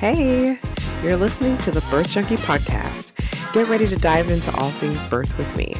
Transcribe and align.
Hey, 0.00 0.58
you're 1.02 1.18
listening 1.18 1.58
to 1.58 1.70
the 1.70 1.82
Birth 1.90 2.08
Junkie 2.08 2.36
podcast. 2.36 3.12
Get 3.52 3.68
ready 3.68 3.86
to 3.86 3.96
dive 3.96 4.30
into 4.30 4.50
all 4.56 4.70
things 4.70 4.98
birth 5.10 5.36
with 5.36 5.54
me. 5.58 5.74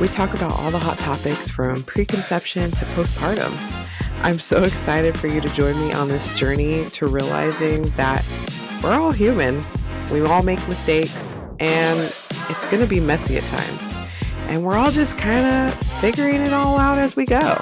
We 0.00 0.06
talk 0.06 0.34
about 0.34 0.52
all 0.52 0.70
the 0.70 0.78
hot 0.78 0.98
topics 0.98 1.50
from 1.50 1.82
preconception 1.82 2.70
to 2.70 2.84
postpartum. 2.84 3.52
I'm 4.22 4.38
so 4.38 4.62
excited 4.62 5.18
for 5.18 5.26
you 5.26 5.40
to 5.40 5.48
join 5.48 5.74
me 5.80 5.92
on 5.92 6.06
this 6.06 6.32
journey 6.38 6.84
to 6.90 7.08
realizing 7.08 7.82
that 7.96 8.24
we're 8.84 8.94
all 8.94 9.10
human. 9.10 9.60
We 10.12 10.20
all 10.20 10.44
make 10.44 10.64
mistakes 10.68 11.34
and 11.58 12.14
it's 12.48 12.66
going 12.66 12.82
to 12.82 12.86
be 12.86 13.00
messy 13.00 13.36
at 13.36 13.42
times. 13.42 13.94
And 14.46 14.64
we're 14.64 14.76
all 14.76 14.92
just 14.92 15.18
kind 15.18 15.44
of 15.44 15.74
figuring 16.00 16.36
it 16.36 16.52
all 16.52 16.78
out 16.78 16.98
as 16.98 17.16
we 17.16 17.26
go. 17.26 17.56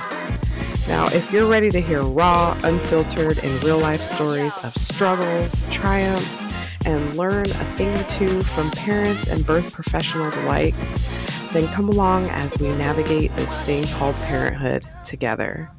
Now, 0.87 1.07
if 1.07 1.33
you're 1.33 1.49
ready 1.49 1.71
to 1.71 1.81
hear 1.81 2.03
raw, 2.03 2.59
unfiltered, 2.63 3.43
and 3.43 3.65
real 3.65 3.79
life 3.79 4.03
stories 4.03 4.55
of 4.63 4.75
struggles, 4.77 5.65
triumphs, 5.71 6.53
and 6.85 7.17
learn 7.17 7.47
a 7.47 7.65
thing 7.77 7.89
or 7.99 8.05
two 8.05 8.43
from 8.43 8.71
parents 8.73 9.27
and 9.29 9.47
birth 9.47 9.73
professionals 9.73 10.37
alike, 10.39 10.75
then 11.55 11.67
come 11.69 11.89
along 11.89 12.27
as 12.27 12.59
we 12.59 12.69
navigate 12.77 13.35
this 13.35 13.55
thing 13.61 13.85
called 13.85 14.15
parenthood 14.17 14.87
together. 15.05 15.71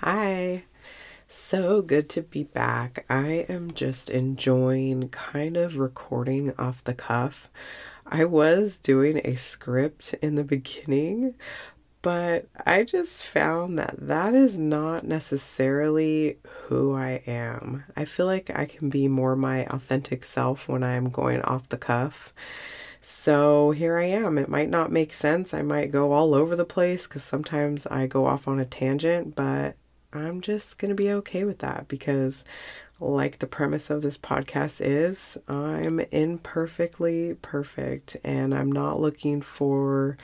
Hi. 0.00 0.64
So 1.26 1.80
good 1.80 2.10
to 2.10 2.22
be 2.22 2.44
back. 2.44 3.06
I 3.08 3.46
am 3.48 3.72
just 3.72 4.10
enjoying 4.10 5.08
kind 5.08 5.56
of 5.56 5.78
recording 5.78 6.52
off 6.58 6.84
the 6.84 6.94
cuff. 6.94 7.50
I 8.06 8.24
was 8.24 8.78
doing 8.78 9.20
a 9.24 9.34
script 9.36 10.14
in 10.20 10.34
the 10.34 10.44
beginning, 10.44 11.34
but 12.02 12.46
I 12.66 12.84
just 12.84 13.24
found 13.24 13.78
that 13.78 13.96
that 13.98 14.34
is 14.34 14.58
not 14.58 15.06
necessarily 15.06 16.38
who 16.66 16.94
I 16.94 17.22
am. 17.26 17.84
I 17.96 18.04
feel 18.04 18.26
like 18.26 18.50
I 18.54 18.66
can 18.66 18.90
be 18.90 19.08
more 19.08 19.36
my 19.36 19.64
authentic 19.66 20.24
self 20.24 20.68
when 20.68 20.82
I'm 20.82 21.08
going 21.08 21.40
off 21.42 21.68
the 21.70 21.78
cuff. 21.78 22.34
So 23.00 23.70
here 23.70 23.96
I 23.96 24.04
am. 24.04 24.36
It 24.36 24.48
might 24.48 24.68
not 24.68 24.92
make 24.92 25.14
sense. 25.14 25.54
I 25.54 25.62
might 25.62 25.90
go 25.90 26.12
all 26.12 26.34
over 26.34 26.54
the 26.56 26.64
place 26.64 27.06
because 27.06 27.24
sometimes 27.24 27.86
I 27.86 28.06
go 28.06 28.26
off 28.26 28.46
on 28.46 28.60
a 28.60 28.66
tangent, 28.66 29.34
but 29.34 29.76
I'm 30.12 30.40
just 30.40 30.78
going 30.78 30.90
to 30.90 30.94
be 30.94 31.10
okay 31.10 31.44
with 31.44 31.58
that 31.60 31.88
because 31.88 32.44
like 33.00 33.38
the 33.38 33.46
premise 33.46 33.90
of 33.90 34.02
this 34.02 34.16
podcast 34.16 34.76
is, 34.80 35.36
I'm 35.48 36.00
imperfectly 36.00 37.34
perfect 37.42 38.16
and 38.22 38.54
I'm 38.54 38.70
not 38.70 39.00
looking 39.00 39.42
for 39.42 40.16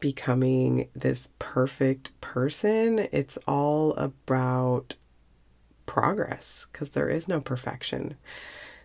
becoming 0.00 0.88
this 0.94 1.28
perfect 1.38 2.18
person. 2.20 3.08
It's 3.12 3.38
all 3.46 3.92
about 3.94 4.96
progress 5.86 6.66
because 6.72 6.90
there 6.90 7.08
is 7.08 7.28
no 7.28 7.40
perfection. 7.40 8.16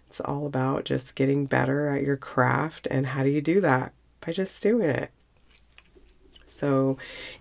It's 0.10 0.20
all 0.20 0.46
about 0.46 0.86
just 0.86 1.16
getting 1.16 1.46
better 1.46 1.88
at 1.88 2.04
your 2.04 2.18
craft. 2.18 2.88
And 2.92 3.08
how 3.08 3.24
do 3.24 3.30
you 3.30 3.42
do 3.42 3.62
that? 3.62 3.94
By 4.22 4.34
just 4.34 4.62
doing 4.62 4.90
it. 4.90 5.12
So, 6.46 6.98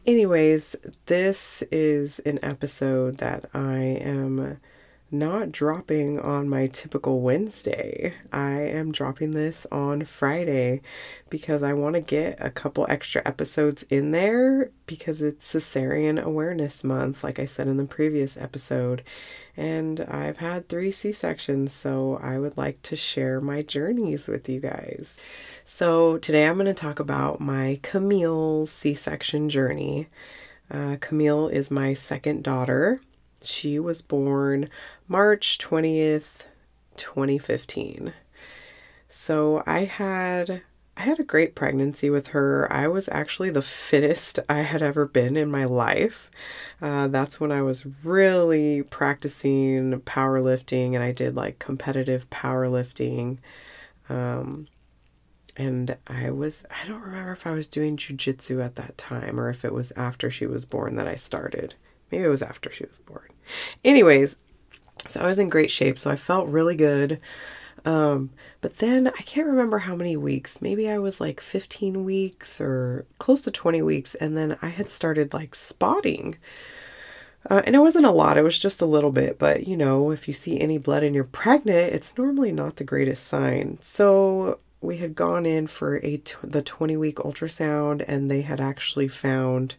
anyways, 0.06 0.76
this 1.06 1.62
is 1.72 2.19
an 2.20 2.38
episode 2.42 3.19
that 3.19 3.48
I 3.52 3.78
am 3.78 4.60
not 5.10 5.50
dropping 5.50 6.20
on 6.20 6.48
my 6.48 6.66
typical 6.66 7.20
Wednesday. 7.20 8.12
I 8.30 8.60
am 8.60 8.92
dropping 8.92 9.30
this 9.30 9.66
on 9.72 10.04
Friday 10.04 10.82
because 11.30 11.62
I 11.62 11.72
want 11.72 11.94
to 11.94 12.00
get 12.00 12.36
a 12.38 12.50
couple 12.50 12.86
extra 12.90 13.22
episodes 13.24 13.84
in 13.88 14.10
there 14.10 14.70
because 14.86 15.22
it's 15.22 15.54
Cesarean 15.54 16.22
Awareness 16.22 16.84
Month, 16.84 17.24
like 17.24 17.38
I 17.38 17.46
said 17.46 17.68
in 17.68 17.78
the 17.78 17.86
previous 17.86 18.36
episode. 18.36 19.02
And 19.56 20.00
I've 20.00 20.38
had 20.38 20.68
three 20.68 20.90
C 20.90 21.12
sections, 21.12 21.72
so 21.72 22.20
I 22.22 22.38
would 22.38 22.58
like 22.58 22.82
to 22.82 22.96
share 22.96 23.40
my 23.40 23.62
journeys 23.62 24.28
with 24.28 24.48
you 24.48 24.60
guys. 24.60 25.18
So 25.64 26.18
today 26.18 26.47
I'm 26.47 26.54
going 26.54 26.66
to 26.66 26.74
talk 26.74 27.00
about 27.00 27.41
my 27.41 27.80
Camille 27.82 28.66
C 28.66 28.92
section 28.92 29.48
journey. 29.48 30.08
Uh, 30.70 30.98
Camille 31.00 31.48
is 31.48 31.70
my 31.70 31.94
second 31.94 32.44
daughter. 32.44 33.00
She 33.43 33.78
was 33.78 34.03
born 34.03 34.69
March 35.06 35.59
20th, 35.59 36.44
2015. 36.97 38.12
So 39.09 39.62
I 39.66 39.84
had 39.84 40.62
I 40.99 41.03
had 41.03 41.21
a 41.21 41.25
great 41.25 41.54
pregnancy 41.54 42.10
with 42.10 42.28
her. 42.28 42.71
I 42.72 42.88
was 42.88 43.09
actually 43.09 43.50
the 43.50 43.62
fittest 43.62 44.41
I 44.48 44.62
had 44.62 44.82
ever 44.82 45.06
been 45.06 45.37
in 45.37 45.48
my 45.48 45.65
life. 45.65 46.28
Uh, 46.82 47.06
that's 47.06 47.38
when 47.38 47.53
I 47.53 47.62
was 47.62 47.87
really 48.03 48.82
practicing 48.82 50.00
powerlifting 50.00 50.94
and 50.94 51.03
I 51.03 51.12
did 51.12 51.37
like 51.37 51.60
competitive 51.60 52.28
powerlifting. 52.31 53.38
Um, 54.09 54.66
and 55.56 55.97
I 56.09 56.31
was, 56.31 56.65
I 56.71 56.88
don't 56.88 57.03
remember 57.03 57.31
if 57.32 57.47
I 57.47 57.53
was 57.53 57.69
doing 57.69 57.97
jujitsu 57.97 58.65
at 58.65 58.75
that 58.75 58.98
time 58.98 59.38
or 59.38 59.48
if 59.50 59.65
it 59.65 59.72
was 59.72 59.93
after 59.93 60.31
she 60.31 60.47
was 60.47 60.65
born 60.65 60.97
that 60.97 61.06
I 61.06 61.15
started. 61.15 61.77
Maybe 62.10 62.24
it 62.24 62.28
was 62.28 62.42
after 62.42 62.70
she 62.70 62.84
was 62.84 62.98
born. 62.98 63.28
Anyways, 63.84 64.36
so 65.06 65.20
I 65.20 65.26
was 65.26 65.38
in 65.38 65.48
great 65.48 65.70
shape, 65.70 65.98
so 65.98 66.10
I 66.10 66.16
felt 66.16 66.48
really 66.48 66.76
good. 66.76 67.20
Um, 67.84 68.30
but 68.60 68.78
then 68.78 69.08
I 69.08 69.22
can't 69.22 69.46
remember 69.46 69.78
how 69.78 69.94
many 69.94 70.16
weeks. 70.16 70.60
Maybe 70.60 70.91
I 70.91 70.98
was 70.98 71.20
like 71.20 71.41
15 71.41 72.04
weeks 72.04 72.60
or 72.60 73.06
close 73.18 73.41
to 73.42 73.50
20 73.50 73.82
weeks, 73.82 74.14
and 74.16 74.36
then 74.36 74.58
I 74.60 74.68
had 74.68 74.91
started 74.91 75.32
like 75.32 75.54
spotting. 75.54 76.36
Uh, 77.48 77.62
and 77.64 77.74
it 77.74 77.80
wasn't 77.80 78.04
a 78.04 78.10
lot, 78.10 78.36
it 78.36 78.42
was 78.42 78.58
just 78.58 78.80
a 78.80 78.86
little 78.86 79.12
bit. 79.12 79.38
But 79.38 79.66
you 79.66 79.76
know, 79.76 80.10
if 80.10 80.26
you 80.28 80.34
see 80.34 80.60
any 80.60 80.76
blood 80.76 81.02
and 81.02 81.14
you're 81.14 81.24
pregnant, 81.24 81.94
it's 81.94 82.16
normally 82.18 82.52
not 82.52 82.76
the 82.76 82.84
greatest 82.84 83.26
sign. 83.26 83.78
So 83.80 84.58
we 84.80 84.98
had 84.98 85.14
gone 85.14 85.47
in 85.47 85.66
for 85.66 85.97
a 86.04 86.18
t- 86.18 86.34
the 86.42 86.62
20 86.62 86.97
week 86.97 87.16
ultrasound, 87.16 88.04
and 88.06 88.30
they 88.30 88.42
had 88.42 88.60
actually 88.60 89.08
found 89.08 89.76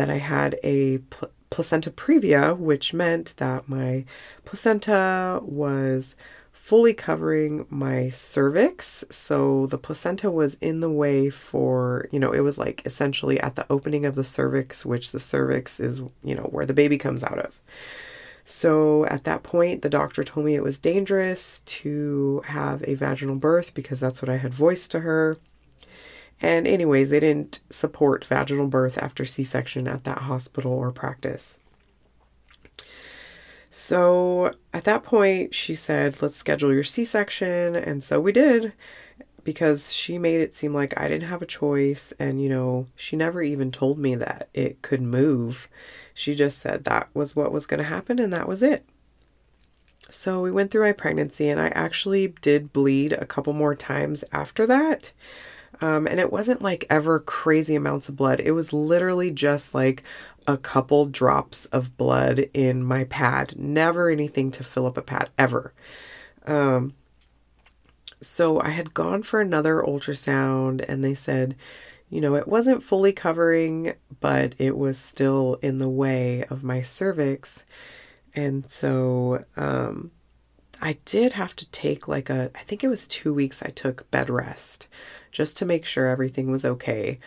that 0.00 0.08
I 0.08 0.16
had 0.16 0.58
a 0.62 0.96
pl- 1.10 1.30
placenta 1.50 1.90
previa, 1.90 2.56
which 2.56 2.94
meant 2.94 3.34
that 3.36 3.68
my 3.68 4.06
placenta 4.46 5.40
was 5.42 6.16
fully 6.54 6.94
covering 6.94 7.66
my 7.68 8.08
cervix. 8.08 9.04
So 9.10 9.66
the 9.66 9.76
placenta 9.76 10.30
was 10.30 10.54
in 10.62 10.80
the 10.80 10.88
way 10.88 11.28
for, 11.28 12.08
you 12.10 12.18
know, 12.18 12.32
it 12.32 12.40
was 12.40 12.56
like 12.56 12.80
essentially 12.86 13.38
at 13.40 13.56
the 13.56 13.66
opening 13.68 14.06
of 14.06 14.14
the 14.14 14.24
cervix, 14.24 14.86
which 14.86 15.12
the 15.12 15.20
cervix 15.20 15.78
is, 15.78 15.98
you 16.24 16.34
know, 16.34 16.44
where 16.44 16.64
the 16.64 16.72
baby 16.72 16.96
comes 16.96 17.22
out 17.22 17.38
of. 17.38 17.60
So 18.46 19.04
at 19.04 19.24
that 19.24 19.42
point, 19.42 19.82
the 19.82 19.90
doctor 19.90 20.24
told 20.24 20.46
me 20.46 20.54
it 20.54 20.62
was 20.62 20.78
dangerous 20.78 21.58
to 21.66 22.40
have 22.46 22.82
a 22.88 22.94
vaginal 22.94 23.36
birth 23.36 23.74
because 23.74 24.00
that's 24.00 24.22
what 24.22 24.30
I 24.30 24.38
had 24.38 24.54
voiced 24.54 24.92
to 24.92 25.00
her. 25.00 25.36
And, 26.42 26.66
anyways, 26.66 27.10
they 27.10 27.20
didn't 27.20 27.60
support 27.68 28.24
vaginal 28.24 28.66
birth 28.66 28.96
after 28.98 29.24
C 29.24 29.44
section 29.44 29.86
at 29.86 30.04
that 30.04 30.20
hospital 30.20 30.72
or 30.72 30.90
practice. 30.90 31.58
So 33.70 34.54
at 34.72 34.84
that 34.84 35.04
point, 35.04 35.54
she 35.54 35.74
said, 35.74 36.20
let's 36.20 36.36
schedule 36.36 36.72
your 36.72 36.82
C 36.82 37.04
section. 37.04 37.76
And 37.76 38.02
so 38.02 38.20
we 38.20 38.32
did 38.32 38.72
because 39.44 39.92
she 39.92 40.18
made 40.18 40.40
it 40.40 40.56
seem 40.56 40.74
like 40.74 40.98
I 40.98 41.08
didn't 41.08 41.28
have 41.28 41.42
a 41.42 41.46
choice. 41.46 42.12
And, 42.18 42.42
you 42.42 42.48
know, 42.48 42.86
she 42.96 43.16
never 43.16 43.42
even 43.42 43.70
told 43.70 43.98
me 43.98 44.14
that 44.16 44.48
it 44.52 44.82
could 44.82 45.00
move. 45.00 45.68
She 46.14 46.34
just 46.34 46.58
said 46.58 46.84
that 46.84 47.08
was 47.14 47.36
what 47.36 47.52
was 47.52 47.66
going 47.66 47.78
to 47.78 47.84
happen 47.84 48.18
and 48.18 48.32
that 48.32 48.48
was 48.48 48.62
it. 48.62 48.84
So 50.10 50.42
we 50.42 50.50
went 50.50 50.70
through 50.70 50.82
my 50.82 50.92
pregnancy 50.92 51.48
and 51.48 51.60
I 51.60 51.68
actually 51.68 52.28
did 52.40 52.72
bleed 52.72 53.12
a 53.12 53.26
couple 53.26 53.52
more 53.52 53.74
times 53.74 54.24
after 54.32 54.66
that. 54.66 55.12
Um, 55.80 56.06
and 56.06 56.20
it 56.20 56.32
wasn't 56.32 56.62
like 56.62 56.84
ever 56.90 57.18
crazy 57.18 57.74
amounts 57.74 58.08
of 58.08 58.16
blood. 58.16 58.40
It 58.40 58.52
was 58.52 58.72
literally 58.72 59.30
just 59.30 59.74
like 59.74 60.02
a 60.46 60.56
couple 60.56 61.06
drops 61.06 61.64
of 61.66 61.96
blood 61.96 62.50
in 62.52 62.84
my 62.84 63.04
pad. 63.04 63.54
Never 63.58 64.10
anything 64.10 64.50
to 64.52 64.64
fill 64.64 64.86
up 64.86 64.98
a 64.98 65.02
pad, 65.02 65.30
ever. 65.38 65.72
Um, 66.46 66.94
so 68.20 68.60
I 68.60 68.70
had 68.70 68.94
gone 68.94 69.22
for 69.22 69.40
another 69.40 69.82
ultrasound 69.86 70.84
and 70.88 71.02
they 71.02 71.14
said, 71.14 71.56
you 72.10 72.20
know, 72.20 72.34
it 72.34 72.48
wasn't 72.48 72.82
fully 72.82 73.12
covering, 73.12 73.94
but 74.20 74.54
it 74.58 74.76
was 74.76 74.98
still 74.98 75.58
in 75.62 75.78
the 75.78 75.88
way 75.88 76.44
of 76.50 76.64
my 76.64 76.82
cervix. 76.82 77.64
And 78.34 78.68
so 78.70 79.44
um, 79.56 80.10
I 80.80 80.98
did 81.04 81.32
have 81.32 81.54
to 81.56 81.70
take 81.70 82.08
like 82.08 82.30
a, 82.30 82.50
I 82.54 82.62
think 82.62 82.82
it 82.82 82.88
was 82.88 83.06
two 83.06 83.34
weeks 83.34 83.62
I 83.62 83.70
took 83.70 84.10
bed 84.10 84.30
rest 84.30 84.88
just 85.30 85.56
to 85.58 85.66
make 85.66 85.84
sure 85.84 86.06
everything 86.06 86.50
was 86.50 86.64
okay. 86.64 87.18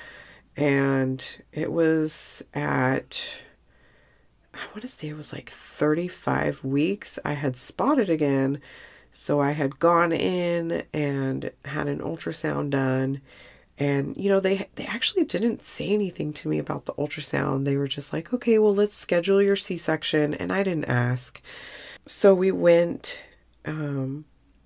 And 0.55 1.25
it 1.51 1.71
was 1.71 2.43
at, 2.53 3.41
I 4.53 4.65
want 4.67 4.81
to 4.81 4.87
say 4.87 5.09
it 5.09 5.17
was 5.17 5.33
like 5.33 5.49
35 5.49 6.63
weeks. 6.63 7.17
I 7.23 7.33
had 7.33 7.55
spotted 7.55 8.09
again. 8.09 8.61
So 9.11 9.39
I 9.39 9.51
had 9.51 9.79
gone 9.79 10.11
in 10.11 10.83
and 10.91 11.51
had 11.65 11.87
an 11.87 11.99
ultrasound 11.99 12.71
done. 12.71 13.21
And 13.77 14.15
you 14.17 14.29
know, 14.29 14.39
they 14.39 14.67
they 14.75 14.85
actually 14.85 15.23
didn't 15.23 15.63
say 15.63 15.87
anything 15.89 16.31
to 16.33 16.47
me 16.47 16.59
about 16.59 16.85
the 16.85 16.93
ultrasound. 16.93 17.65
They 17.65 17.75
were 17.75 17.87
just 17.87 18.13
like, 18.13 18.31
"Okay, 18.31 18.59
well, 18.59 18.73
let's 18.73 18.95
schedule 18.95 19.41
your 19.41 19.55
C-section." 19.55 20.35
And 20.35 20.53
I 20.53 20.61
didn't 20.61 20.85
ask. 20.85 21.41
So 22.05 22.35
we 22.35 22.51
went 22.51 23.21
um 23.65 24.25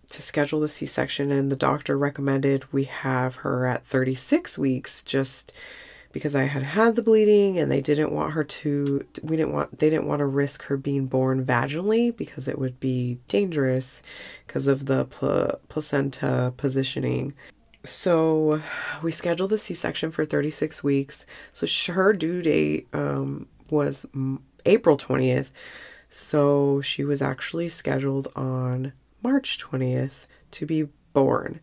to 0.09 0.21
schedule 0.21 0.61
the 0.61 0.69
C-section 0.69 1.31
and 1.31 1.51
the 1.51 1.55
doctor 1.55 1.97
recommended 1.97 2.71
we 2.71 2.85
have 2.85 3.37
her 3.37 3.65
at 3.65 3.85
36 3.85 4.57
weeks 4.57 5.03
just 5.03 5.51
because 6.11 6.33
I 6.33 6.43
had 6.43 6.63
had 6.63 6.95
the 6.95 7.03
bleeding 7.03 7.59
and 7.59 7.71
they 7.71 7.81
didn't 7.81 8.11
want 8.11 8.33
her 8.33 8.43
to 8.43 9.05
we 9.21 9.37
didn't 9.37 9.53
want 9.53 9.77
they 9.77 9.89
didn't 9.89 10.07
want 10.07 10.19
to 10.19 10.25
risk 10.25 10.63
her 10.63 10.77
being 10.77 11.05
born 11.05 11.45
vaginally 11.45 12.15
because 12.15 12.47
it 12.47 12.57
would 12.57 12.79
be 12.79 13.19
dangerous 13.27 14.01
because 14.45 14.67
of 14.67 14.85
the 14.85 15.05
pl- 15.05 15.59
placenta 15.69 16.53
positioning. 16.57 17.33
So 17.83 18.61
we 19.01 19.11
scheduled 19.11 19.51
the 19.51 19.57
C-section 19.57 20.11
for 20.11 20.25
36 20.25 20.83
weeks. 20.83 21.25
So 21.53 21.67
her 21.93 22.13
due 22.13 22.41
date 22.41 22.87
um, 22.93 23.47
was 23.69 24.05
April 24.65 24.97
20th. 24.97 25.47
So 26.09 26.81
she 26.81 27.03
was 27.03 27.21
actually 27.21 27.69
scheduled 27.69 28.27
on 28.35 28.93
March 29.21 29.57
20th 29.59 30.25
to 30.51 30.65
be 30.65 30.87
born. 31.13 31.59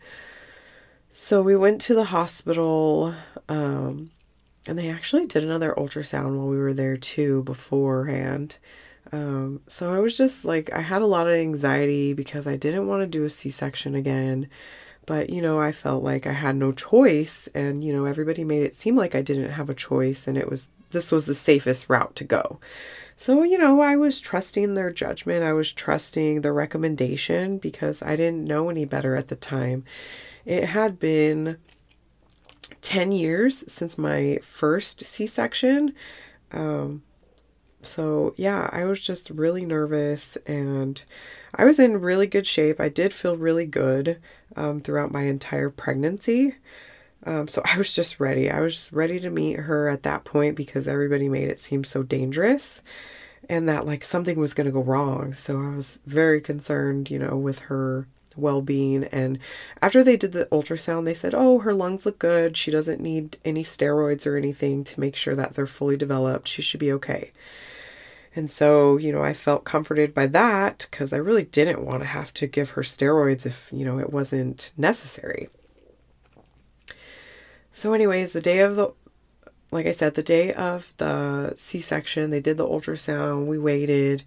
So 1.11 1.43
we 1.43 1.57
went 1.57 1.81
to 1.83 1.95
the 1.95 2.05
hospital, 2.05 3.15
um, 3.49 4.11
and 4.67 4.79
they 4.79 4.91
actually 4.91 5.27
did 5.27 5.45
another 5.45 5.73
ultrasound 5.77 6.37
while 6.37 6.49
we 6.49 6.59
were 6.59 6.75
there 6.75 6.97
too 6.97 7.43
beforehand. 7.45 8.59
Um, 9.13 9.61
so 9.69 9.95
I 9.95 9.99
was 9.99 10.17
just 10.17 10.45
like, 10.45 10.73
I 10.73 10.81
had 10.81 11.03
a 11.03 11.07
lot 11.07 11.29
of 11.29 11.35
anxiety 11.35 12.15
because 12.15 12.47
I 12.47 12.57
didn't 12.57 12.89
want 12.89 13.03
to 13.03 13.07
do 13.07 13.25
a 13.25 13.31
C 13.31 13.49
section 13.51 13.95
again. 13.95 14.49
But, 15.07 15.31
you 15.31 15.43
know, 15.43 15.61
I 15.61 15.71
felt 15.71 16.03
like 16.03 16.27
I 16.27 16.33
had 16.33 16.57
no 16.57 16.73
choice. 16.73 17.49
And, 17.55 17.85
you 17.85 17.93
know, 17.93 18.07
everybody 18.07 18.43
made 18.43 18.63
it 18.63 18.75
seem 18.75 18.97
like 18.97 19.15
I 19.15 19.23
didn't 19.23 19.51
have 19.51 19.69
a 19.69 19.75
choice. 19.75 20.27
And 20.27 20.39
it 20.39 20.51
was, 20.51 20.71
this 20.95 21.13
was 21.13 21.27
the 21.27 21.35
safest 21.35 21.91
route 21.91 22.17
to 22.17 22.25
go. 22.25 22.59
So, 23.17 23.43
you 23.43 23.59
know, 23.59 23.81
I 23.81 23.97
was 23.97 24.19
trusting 24.19 24.75
their 24.75 24.91
judgment. 24.91 25.45
I 25.45 25.53
was 25.53 25.71
trusting 25.71 26.41
the 26.41 26.53
recommendation 26.53 27.59
because 27.59 28.03
I 28.03 28.17
didn't 28.17 28.45
know 28.45 28.71
any 28.71 28.85
better 28.87 29.15
at 29.15 29.29
the 29.29 29.37
time. 29.37 29.85
It 30.45 30.65
had 30.65 30.99
been 30.99 31.59
10 32.83 33.13
years 33.13 33.71
since 33.71 33.97
my 33.97 34.41
first 34.43 35.01
C 35.01 35.27
section. 35.27 35.95
Um, 36.51 37.03
so, 37.83 38.35
yeah, 38.37 38.69
I 38.73 38.85
was 38.85 39.01
just 39.01 39.31
really 39.31 39.65
nervous 39.65 40.37
and 40.47 41.03
I 41.55 41.65
was 41.65 41.79
in 41.79 42.01
really 42.01 42.27
good 42.27 42.47
shape. 42.47 42.81
I 42.81 42.89
did 42.89 43.13
feel 43.13 43.37
really 43.37 43.67
good 43.67 44.21
um, 44.57 44.81
throughout 44.81 45.13
my 45.13 45.23
entire 45.23 45.71
pregnancy. 45.71 46.57
Um, 47.25 47.49
so 47.49 47.63
I 47.65 47.79
was 47.79 47.95
just 47.95 48.21
ready. 48.21 48.51
I 48.51 48.61
was 48.61 48.75
just 48.75 48.93
ready 48.93 49.19
to 49.21 49.31
meet 49.31 49.61
her 49.61 49.89
at 49.89 50.03
that 50.03 50.25
point 50.25 50.57
because 50.57 50.87
everybody 50.87 51.29
made 51.29 51.49
it 51.49 51.61
seem 51.61 51.85
so 51.85 52.03
dangerous 52.03 52.83
and 53.49 53.69
that 53.69 53.87
like 53.87 54.05
something 54.05 54.39
was 54.39 54.55
going 54.55 54.67
to 54.67 54.73
go 54.73 54.83
wrong. 54.83 55.35
So 55.35 55.61
I 55.61 55.77
was 55.77 56.01
very 56.07 56.41
concerned, 56.41 57.11
you 57.11 57.19
know, 57.19 57.37
with 57.37 57.61
her 57.61 58.07
well 58.37 58.63
being. 58.63 59.05
And 59.05 59.39
after 59.81 60.03
they 60.03 60.17
did 60.17 60.33
the 60.33 60.47
ultrasound, 60.47 61.05
they 61.05 61.15
said, 61.15 61.35
oh, 61.35 61.61
her 61.61 61.75
lungs 61.75 62.05
look 62.05 62.19
good. 62.19 62.57
She 62.57 62.71
doesn't 62.71 63.01
need 63.01 63.39
any 63.45 63.63
steroids 63.63 64.27
or 64.27 64.37
anything 64.37 64.85
to 64.85 65.01
make 65.01 65.17
sure 65.17 65.35
that 65.35 65.55
they're 65.55 65.67
fully 65.67 65.97
developed. 65.97 66.49
She 66.49 66.63
should 66.63 66.81
be 66.81 66.93
okay. 66.93 67.33
And 68.37 68.51
so, 68.51 68.97
you 68.97 69.13
know, 69.13 69.23
I 69.23 69.33
felt 69.33 69.65
comforted 69.65 70.13
by 70.13 70.27
that 70.27 70.89
because 70.91 71.13
I 71.13 71.19
really 71.19 71.45
didn't 71.45 71.85
want 71.85 72.01
to 72.01 72.07
have 72.07 72.35
to 72.35 72.49
give 72.49 72.71
her 72.71 72.83
steroids 72.83 73.47
if, 73.47 73.69
you 73.73 73.85
know, 73.85 74.01
it 74.01 74.11
wasn't 74.11 74.73
necessary. 74.77 75.49
So, 77.77 77.93
anyways, 77.93 78.33
the 78.33 78.41
day 78.41 78.61
of 78.61 78.77
the, 78.77 78.95
like 79.73 79.87
I 79.87 79.91
said, 79.91 80.15
the 80.15 80.23
day 80.23 80.53
of 80.53 80.95
the 80.99 81.55
C 81.57 81.81
section, 81.81 82.31
they 82.31 82.39
did 82.39 82.57
the 82.57 82.69
ultrasound. 82.69 83.47
We 83.47 83.59
waited 83.59 84.23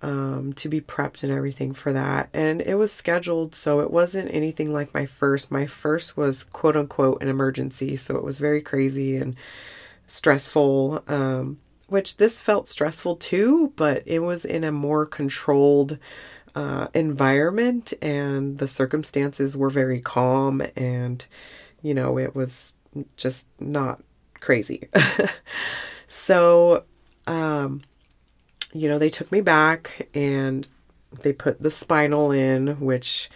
um, 0.00 0.54
to 0.54 0.70
be 0.70 0.80
prepped 0.80 1.22
and 1.22 1.30
everything 1.30 1.74
for 1.74 1.92
that. 1.92 2.30
And 2.32 2.62
it 2.62 2.76
was 2.76 2.90
scheduled, 2.90 3.54
so 3.54 3.80
it 3.80 3.90
wasn't 3.90 4.32
anything 4.32 4.72
like 4.72 4.94
my 4.94 5.04
first. 5.04 5.50
My 5.50 5.66
first 5.66 6.16
was 6.16 6.42
quote 6.42 6.74
unquote 6.74 7.22
an 7.22 7.28
emergency, 7.28 7.96
so 7.96 8.16
it 8.16 8.24
was 8.24 8.38
very 8.38 8.62
crazy 8.62 9.18
and 9.18 9.36
stressful. 10.06 11.04
Um, 11.06 11.58
which 11.88 12.16
this 12.16 12.40
felt 12.40 12.66
stressful 12.66 13.16
too, 13.16 13.74
but 13.76 14.04
it 14.06 14.20
was 14.20 14.46
in 14.46 14.64
a 14.64 14.72
more 14.72 15.04
controlled 15.04 15.98
uh, 16.54 16.88
environment, 16.94 17.92
and 18.00 18.56
the 18.56 18.66
circumstances 18.66 19.54
were 19.54 19.68
very 19.68 20.00
calm, 20.00 20.62
and 20.74 21.26
you 21.82 21.92
know, 21.92 22.18
it 22.18 22.34
was 22.34 22.72
just 23.16 23.46
not 23.60 24.02
crazy. 24.40 24.88
so, 26.08 26.84
um, 27.26 27.82
you 28.72 28.88
know, 28.88 28.98
they 28.98 29.10
took 29.10 29.30
me 29.32 29.40
back 29.40 30.08
and 30.14 30.66
they 31.22 31.32
put 31.32 31.62
the 31.62 31.70
spinal 31.70 32.30
in, 32.30 32.80
which 32.80 33.30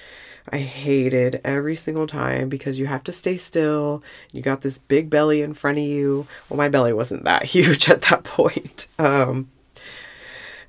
I 0.53 0.59
hated 0.59 1.41
every 1.45 1.75
single 1.75 2.07
time 2.07 2.49
because 2.49 2.79
you 2.79 2.87
have 2.87 3.05
to 3.05 3.13
stay 3.13 3.37
still. 3.37 4.03
You 4.33 4.43
got 4.43 4.63
this 4.63 4.79
big 4.79 5.11
belly 5.11 5.43
in 5.43 5.55
front 5.55 5.79
of 5.79 5.85
you. 5.85 6.27
Well, 6.49 6.57
my 6.57 6.69
belly 6.69 6.93
wasn't 6.93 7.25
that 7.25 7.45
huge 7.55 7.89
at 7.89 8.03
that 8.03 8.25
point. 8.25 8.89
Um, 8.99 9.51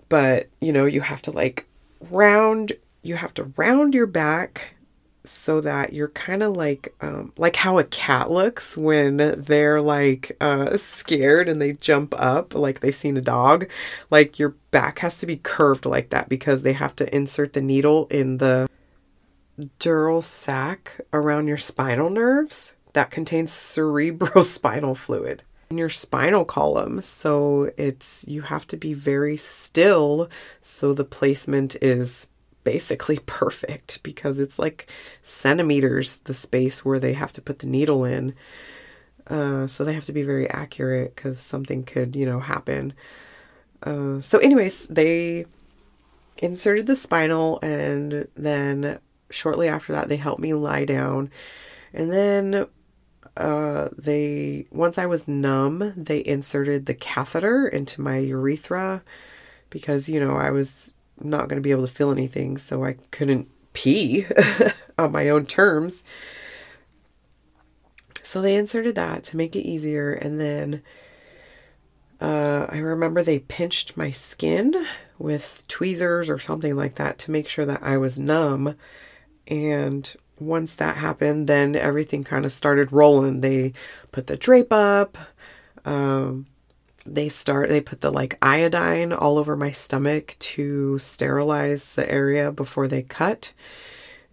but, 0.09 0.49
you 0.59 0.73
know, 0.73 0.85
you 0.85 1.01
have 1.01 1.21
to 1.23 1.31
like 1.31 1.67
round, 2.09 2.73
you 3.01 3.15
have 3.15 3.33
to 3.35 3.51
round 3.55 3.93
your 3.93 4.07
back 4.07 4.75
so 5.23 5.61
that 5.61 5.93
you're 5.93 6.09
kind 6.09 6.41
of 6.41 6.55
like 6.55 6.93
um, 7.01 7.31
like 7.37 7.55
how 7.55 7.77
a 7.77 7.83
cat 7.83 8.31
looks 8.31 8.75
when 8.75 9.17
they're 9.17 9.81
like 9.81 10.35
uh, 10.41 10.75
scared 10.77 11.47
and 11.47 11.61
they 11.61 11.73
jump 11.73 12.13
up 12.17 12.55
like 12.55 12.79
they 12.79 12.91
seen 12.91 13.17
a 13.17 13.21
dog 13.21 13.69
like 14.09 14.39
your 14.39 14.55
back 14.71 14.99
has 14.99 15.17
to 15.19 15.25
be 15.25 15.37
curved 15.37 15.85
like 15.85 16.09
that 16.09 16.29
because 16.29 16.63
they 16.63 16.73
have 16.73 16.95
to 16.95 17.15
insert 17.15 17.53
the 17.53 17.61
needle 17.61 18.07
in 18.07 18.37
the 18.37 18.67
dural 19.79 20.23
sac 20.23 20.99
around 21.13 21.47
your 21.47 21.57
spinal 21.57 22.09
nerves 22.09 22.75
that 22.93 23.11
contains 23.11 23.51
cerebrospinal 23.51 24.97
fluid. 24.97 25.43
In 25.69 25.77
your 25.77 25.89
spinal 25.89 26.45
column 26.45 27.01
so 27.01 27.71
it's 27.77 28.25
you 28.27 28.41
have 28.41 28.67
to 28.67 28.77
be 28.77 28.93
very 28.93 29.37
still 29.37 30.29
so 30.61 30.93
the 30.93 31.05
placement 31.05 31.75
is 31.81 32.27
basically 32.63 33.19
perfect 33.25 34.01
because 34.03 34.39
it's 34.39 34.59
like 34.59 34.87
centimeters 35.23 36.19
the 36.19 36.33
space 36.33 36.83
where 36.85 36.99
they 36.99 37.13
have 37.13 37.31
to 37.33 37.41
put 37.41 37.59
the 37.59 37.67
needle 37.67 38.05
in. 38.05 38.33
Uh, 39.27 39.67
so 39.67 39.83
they 39.83 39.93
have 39.93 40.05
to 40.05 40.11
be 40.11 40.23
very 40.23 40.49
accurate 40.49 41.15
because 41.15 41.39
something 41.39 41.83
could, 41.83 42.15
you 42.15 42.25
know, 42.25 42.39
happen. 42.39 42.93
Uh, 43.83 44.19
so, 44.21 44.37
anyways, 44.39 44.87
they 44.87 45.45
inserted 46.37 46.87
the 46.87 46.95
spinal, 46.95 47.59
and 47.61 48.27
then 48.35 48.99
shortly 49.29 49.67
after 49.67 49.93
that, 49.93 50.09
they 50.09 50.17
helped 50.17 50.41
me 50.41 50.53
lie 50.53 50.85
down. 50.85 51.31
And 51.93 52.11
then 52.11 52.67
uh, 53.37 53.89
they, 53.97 54.65
once 54.71 54.97
I 54.97 55.05
was 55.05 55.27
numb, 55.27 55.93
they 55.95 56.23
inserted 56.25 56.85
the 56.85 56.93
catheter 56.93 57.67
into 57.67 58.01
my 58.01 58.17
urethra 58.17 59.03
because, 59.69 60.09
you 60.09 60.19
know, 60.19 60.35
I 60.35 60.51
was 60.51 60.91
not 61.23 61.47
going 61.47 61.57
to 61.57 61.63
be 61.63 61.71
able 61.71 61.87
to 61.87 61.93
feel 61.93 62.11
anything, 62.11 62.57
so 62.57 62.83
I 62.83 62.93
couldn't 63.11 63.47
pee 63.73 64.25
on 64.97 65.11
my 65.11 65.29
own 65.29 65.45
terms. 65.45 66.03
So 68.23 68.41
they 68.41 68.55
inserted 68.55 68.95
that 68.95 69.23
to 69.25 69.37
make 69.37 69.55
it 69.55 69.67
easier, 69.67 70.13
and 70.13 70.39
then 70.39 70.83
uh, 72.21 72.67
I 72.69 72.77
remember 72.77 73.23
they 73.23 73.39
pinched 73.39 73.97
my 73.97 74.11
skin 74.11 74.85
with 75.17 75.63
tweezers 75.67 76.29
or 76.29 76.39
something 76.39 76.75
like 76.75 76.95
that 76.95 77.17
to 77.19 77.31
make 77.31 77.47
sure 77.47 77.65
that 77.65 77.81
I 77.81 77.97
was 77.97 78.17
numb. 78.17 78.75
And 79.47 80.13
once 80.39 80.75
that 80.75 80.97
happened, 80.97 81.47
then 81.47 81.75
everything 81.75 82.23
kind 82.23 82.45
of 82.45 82.51
started 82.51 82.91
rolling. 82.91 83.41
They 83.41 83.73
put 84.11 84.27
the 84.27 84.37
drape 84.37 84.71
up. 84.71 85.17
Um, 85.83 86.45
they 87.05 87.29
start 87.29 87.69
they 87.69 87.81
put 87.81 88.01
the 88.01 88.11
like 88.11 88.37
iodine 88.41 89.11
all 89.11 89.37
over 89.37 89.55
my 89.55 89.71
stomach 89.71 90.35
to 90.39 90.99
sterilize 90.99 91.95
the 91.95 92.11
area 92.11 92.51
before 92.51 92.87
they 92.87 93.01
cut 93.01 93.53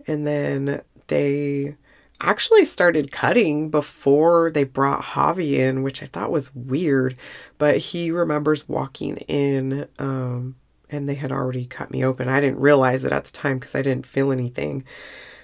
and 0.06 0.26
then 0.26 0.82
they 1.08 1.76
actually 2.20 2.64
started 2.64 3.12
cutting 3.12 3.70
before 3.70 4.50
they 4.50 4.64
brought 4.64 5.02
Javi 5.02 5.54
in, 5.54 5.82
which 5.82 6.02
I 6.02 6.06
thought 6.06 6.32
was 6.32 6.54
weird. 6.54 7.16
But 7.58 7.78
he 7.78 8.10
remembers 8.10 8.68
walking 8.68 9.18
in 9.28 9.86
um, 9.98 10.56
and 10.90 11.08
they 11.08 11.14
had 11.14 11.32
already 11.32 11.66
cut 11.66 11.90
me 11.90 12.04
open. 12.04 12.28
I 12.28 12.40
didn't 12.40 12.60
realize 12.60 13.04
it 13.04 13.12
at 13.12 13.24
the 13.24 13.32
time 13.32 13.58
because 13.58 13.74
I 13.74 13.82
didn't 13.82 14.06
feel 14.06 14.32
anything. 14.32 14.84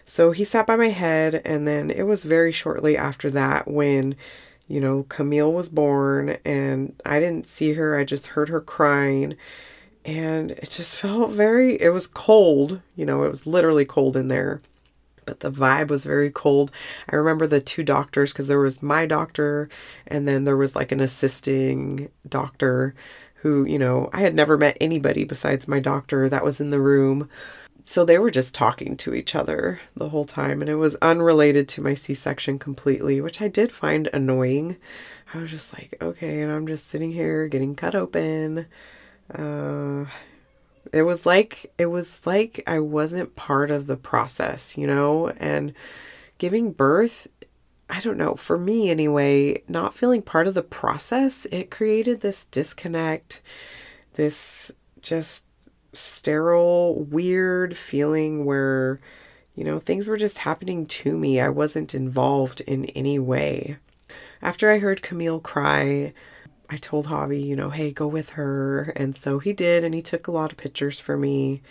So 0.04 0.32
he 0.32 0.44
sat 0.44 0.66
by 0.66 0.76
my 0.76 0.90
head, 0.90 1.40
and 1.46 1.66
then 1.66 1.90
it 1.90 2.02
was 2.02 2.24
very 2.24 2.52
shortly 2.52 2.94
after 2.94 3.30
that 3.30 3.66
when 3.66 4.16
you 4.68 4.80
know, 4.80 5.04
Camille 5.08 5.52
was 5.52 5.68
born 5.68 6.38
and 6.44 6.94
I 7.04 7.20
didn't 7.20 7.48
see 7.48 7.74
her. 7.74 7.96
I 7.96 8.04
just 8.04 8.28
heard 8.28 8.48
her 8.48 8.60
crying 8.60 9.36
and 10.04 10.52
it 10.52 10.70
just 10.70 10.96
felt 10.96 11.32
very, 11.32 11.80
it 11.80 11.90
was 11.90 12.06
cold. 12.06 12.80
You 12.96 13.06
know, 13.06 13.24
it 13.24 13.30
was 13.30 13.46
literally 13.46 13.84
cold 13.84 14.16
in 14.16 14.28
there. 14.28 14.60
but 15.26 15.40
the 15.40 15.50
vibe 15.50 15.88
was 15.88 16.04
very 16.04 16.30
cold. 16.30 16.70
I 17.10 17.16
remember 17.16 17.46
the 17.46 17.60
two 17.60 17.82
doctors 17.82 18.32
because 18.32 18.48
there 18.48 18.60
was 18.60 18.82
my 18.82 19.06
doctor 19.06 19.68
and 20.06 20.28
then 20.28 20.44
there 20.44 20.56
was 20.56 20.76
like 20.76 20.92
an 20.92 21.00
assisting 21.00 22.10
doctor 22.28 22.94
who, 23.36 23.64
you 23.64 23.78
know, 23.78 24.08
I 24.12 24.20
had 24.20 24.34
never 24.34 24.56
met 24.58 24.76
anybody 24.80 25.24
besides 25.24 25.68
my 25.68 25.78
doctor 25.80 26.28
that 26.28 26.44
was 26.44 26.60
in 26.60 26.70
the 26.70 26.80
room. 26.80 27.28
So 27.86 28.04
they 28.04 28.18
were 28.18 28.30
just 28.30 28.54
talking 28.54 28.96
to 28.98 29.14
each 29.14 29.34
other 29.34 29.80
the 29.94 30.08
whole 30.08 30.24
time 30.24 30.62
and 30.62 30.70
it 30.70 30.76
was 30.76 30.96
unrelated 30.96 31.68
to 31.68 31.82
my 31.82 31.92
C-section 31.94 32.58
completely, 32.58 33.20
which 33.20 33.42
I 33.42 33.48
did 33.48 33.70
find 33.70 34.08
annoying. 34.12 34.78
I 35.34 35.38
was 35.38 35.50
just 35.50 35.74
like, 35.74 35.94
okay, 36.00 36.40
and 36.40 36.50
I'm 36.50 36.66
just 36.66 36.88
sitting 36.88 37.12
here 37.12 37.46
getting 37.46 37.74
cut 37.74 37.94
open. 37.94 38.66
Uh 39.32 40.06
it 40.92 41.02
was 41.02 41.26
like 41.26 41.72
it 41.78 41.86
was 41.86 42.26
like 42.26 42.62
I 42.66 42.78
wasn't 42.78 43.36
part 43.36 43.70
of 43.70 43.86
the 43.86 43.96
process, 43.96 44.78
you 44.78 44.86
know, 44.86 45.28
and 45.38 45.74
giving 46.38 46.72
birth 46.72 47.28
I 47.90 48.00
don't 48.00 48.16
know, 48.16 48.34
for 48.34 48.56
me 48.58 48.88
anyway, 48.90 49.62
not 49.68 49.94
feeling 49.94 50.22
part 50.22 50.46
of 50.46 50.54
the 50.54 50.62
process, 50.62 51.46
it 51.52 51.70
created 51.70 52.20
this 52.22 52.46
disconnect, 52.46 53.42
this 54.14 54.72
just 55.02 55.44
sterile, 55.94 57.04
weird 57.04 57.76
feeling 57.76 58.44
where, 58.44 59.00
you 59.54 59.64
know, 59.64 59.78
things 59.78 60.06
were 60.06 60.16
just 60.16 60.38
happening 60.38 60.86
to 60.86 61.16
me. 61.16 61.40
I 61.40 61.48
wasn't 61.48 61.94
involved 61.94 62.60
in 62.62 62.86
any 62.86 63.18
way. 63.18 63.78
After 64.42 64.70
I 64.70 64.78
heard 64.78 65.02
Camille 65.02 65.40
cry, 65.40 66.12
I 66.68 66.76
told 66.76 67.06
Javi, 67.06 67.44
you 67.44 67.56
know, 67.56 67.70
hey, 67.70 67.92
go 67.92 68.06
with 68.06 68.30
her. 68.30 68.92
And 68.96 69.16
so 69.16 69.38
he 69.38 69.52
did, 69.52 69.84
and 69.84 69.94
he 69.94 70.02
took 70.02 70.26
a 70.26 70.32
lot 70.32 70.52
of 70.52 70.58
pictures 70.58 70.98
for 70.98 71.16
me. 71.16 71.62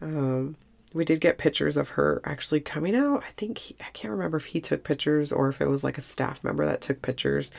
Um, 0.00 0.56
we 0.94 1.04
did 1.04 1.20
get 1.20 1.38
pictures 1.38 1.76
of 1.76 1.90
her 1.90 2.20
actually 2.24 2.60
coming 2.60 2.96
out. 2.96 3.22
I 3.22 3.30
think 3.36 3.58
he, 3.58 3.76
I 3.80 3.90
can't 3.92 4.12
remember 4.12 4.36
if 4.36 4.46
he 4.46 4.60
took 4.60 4.84
pictures 4.84 5.32
or 5.32 5.48
if 5.48 5.60
it 5.60 5.68
was 5.68 5.84
like 5.84 5.98
a 5.98 6.02
staff 6.02 6.42
member 6.42 6.64
that 6.64 6.80
took 6.80 7.02
pictures 7.02 7.50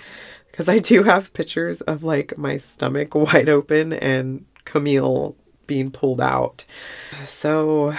because 0.51 0.67
I 0.67 0.79
do 0.79 1.03
have 1.03 1.33
pictures 1.33 1.81
of 1.81 2.03
like 2.03 2.37
my 2.37 2.57
stomach 2.57 3.13
wide 3.15 3.49
open 3.49 3.93
and 3.93 4.45
Camille 4.65 5.35
being 5.69 5.91
pulled 5.91 6.19
out. 6.19 6.65
So 7.25 7.93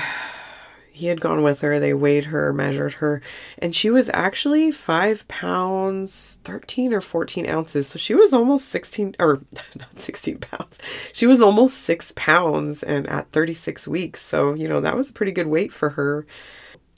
he 0.91 1.07
had 1.07 1.21
gone 1.21 1.43
with 1.43 1.61
her. 1.61 1.79
They 1.79 1.95
weighed 1.95 2.27
her, 2.27 2.53
measured 2.53 2.95
her, 2.95 3.23
and 3.59 3.75
she 3.75 3.89
was 3.89 4.11
actually 4.13 4.73
five 4.73 5.27
pounds, 5.29 6.39
13 6.45 6.93
or 6.93 7.01
14 7.01 7.49
ounces. 7.49 7.87
So 7.87 7.99
she 7.99 8.15
was 8.15 8.33
almost 8.35 8.69
16, 8.69 9.15
or 9.21 9.41
not 9.79 9.99
16 9.99 10.39
pounds. 10.39 10.79
She 11.13 11.27
was 11.27 11.41
almost 11.41 11.79
six 11.79 12.13
pounds 12.17 12.83
and 12.83 13.07
at 13.09 13.31
36 13.31 13.87
weeks. 13.87 14.21
So, 14.21 14.53
you 14.53 14.69
know, 14.69 14.81
that 14.81 14.97
was 14.97 15.09
a 15.09 15.15
pretty 15.15 15.33
good 15.33 15.47
weight 15.47 15.73
for 15.73 15.91
her. 15.91 16.27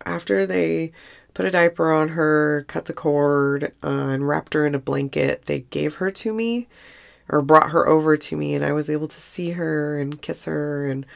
After 0.07 0.47
they 0.47 0.91
put 1.35 1.47
a 1.47 1.51
diaper 1.51 1.93
on 1.93 2.09
her, 2.09 2.65
cut 2.67 2.87
the 2.87 2.95
cord, 2.95 3.73
uh, 3.85 3.89
and 3.89 4.27
wrapped 4.27 4.55
her 4.55 4.67
in 4.67 4.75
a 4.75 4.81
blanket, 4.81 5.45
they 5.45 5.61
gave 5.61 5.97
her 5.97 6.11
to 6.11 6.33
me 6.33 6.67
or 7.29 7.43
brought 7.43 7.71
her 7.71 7.87
over 7.89 8.17
to 8.17 8.37
me, 8.37 8.55
and 8.55 8.65
I 8.65 8.73
was 8.73 8.91
able 8.91 9.09
to 9.09 9.21
see 9.21 9.51
her 9.51 9.99
and 9.99 10.21
kiss 10.21 10.45
her 10.45 10.87
and 10.89 11.07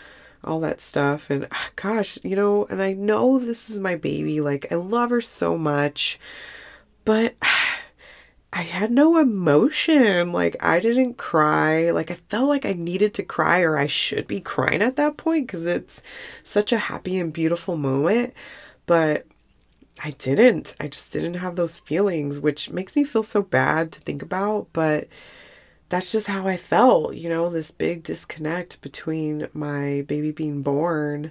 all 0.45 0.61
that 0.61 0.81
stuff. 0.81 1.29
And 1.31 1.47
ah, 1.51 1.69
gosh, 1.77 2.19
you 2.23 2.37
know, 2.37 2.67
and 2.71 2.83
I 2.83 2.93
know 2.93 3.39
this 3.39 3.69
is 3.69 3.81
my 3.81 3.97
baby. 3.97 4.41
Like, 4.41 4.71
I 4.71 4.77
love 4.77 5.11
her 5.11 5.21
so 5.21 5.59
much, 5.59 6.19
but 7.05 7.35
I 8.53 8.63
had 8.63 8.91
no 8.91 9.19
emotion. 9.19 10.33
Like, 10.33 10.57
I 10.65 10.81
didn't 10.81 11.19
cry. 11.19 11.91
Like, 11.91 12.11
I 12.11 12.15
felt 12.15 12.49
like 12.49 12.65
I 12.65 12.73
needed 12.73 13.13
to 13.15 13.23
cry 13.23 13.61
or 13.61 13.77
I 13.77 13.87
should 13.87 14.27
be 14.27 14.41
crying 14.41 14.81
at 14.83 14.97
that 14.97 15.17
point 15.17 15.47
because 15.47 15.67
it's 15.67 16.01
such 16.43 16.73
a 16.73 16.79
happy 16.79 17.19
and 17.19 17.33
beautiful 17.33 17.77
moment. 17.77 18.33
But 18.87 19.27
I 20.03 20.13
didn't. 20.13 20.75
I 20.81 20.89
just 20.89 21.13
didn't 21.13 21.35
have 21.35 21.57
those 21.57 21.79
feelings, 21.79 22.39
which 22.39 22.71
makes 22.71 22.97
me 22.97 23.05
feel 23.05 23.23
so 23.23 23.43
bad 23.43 23.93
to 23.93 24.01
think 24.01 24.23
about. 24.23 24.69
But 24.73 25.09
that's 25.89 26.11
just 26.13 26.27
how 26.27 26.47
I 26.47 26.57
felt, 26.57 27.15
you 27.15 27.29
know, 27.29 27.49
this 27.49 27.71
big 27.71 28.03
disconnect 28.03 28.81
between 28.81 29.49
my 29.53 30.05
baby 30.07 30.33
being 30.33 30.63
born 30.63 31.31